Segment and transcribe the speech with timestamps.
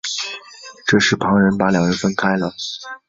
[0.87, 2.55] 这时旁人把两人分开了。